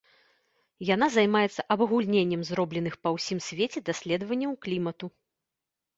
[0.95, 5.05] Яна займаецца абагульненнем зробленых па ўсім свеце даследаванняў клімату.